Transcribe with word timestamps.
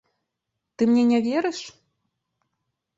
Ты 0.75 0.81
мне 0.89 1.03
не 1.11 1.19
верыш? 1.29 1.59